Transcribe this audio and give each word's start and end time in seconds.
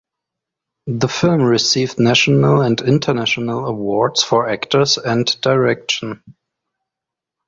The 0.87 1.07
film 1.07 1.43
received 1.43 1.99
national 1.99 2.61
and 2.61 2.81
international 2.81 3.67
awards 3.67 4.23
for 4.23 4.49
actors 4.49 4.97
and 4.97 5.27
direction. 5.41 6.23